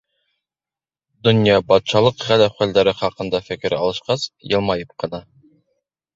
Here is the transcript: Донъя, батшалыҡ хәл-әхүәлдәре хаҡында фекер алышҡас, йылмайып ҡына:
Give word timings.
Донъя, 1.27 1.59
батшалыҡ 1.73 2.23
хәл-әхүәлдәре 2.31 2.95
хаҡында 3.03 3.43
фекер 3.51 3.77
алышҡас, 3.83 4.27
йылмайып 4.53 4.99
ҡына: 5.05 5.23